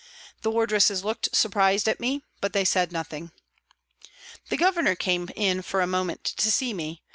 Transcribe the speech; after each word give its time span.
The 0.41 0.49
wardresses 0.49 1.03
looked 1.05 1.29
surprised 1.35 1.87
at 1.87 1.99
me, 1.99 2.23
but 2.39 2.53
they 2.53 2.65
said 2.65 2.91
nothing. 2.91 3.31
The 4.49 4.57
Governor 4.57 4.95
came 4.95 5.29
in 5.35 5.61
for 5.61 5.79
a 5.79 5.85
moment 5.85 6.23
to 6.23 6.49
see 6.49 6.73
me. 6.73 7.03